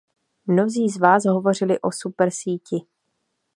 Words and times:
Mnozí 0.47 0.89
z 0.89 0.97
vás 0.99 1.25
hovořili 1.25 1.79
o 1.81 1.91
supersíti. 1.91 2.81